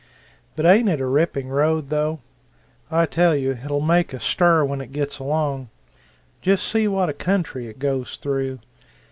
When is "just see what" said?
6.41-7.09